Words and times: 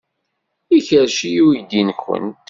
Ikerrec-iyi 0.77 1.41
uydi-nwent. 1.47 2.33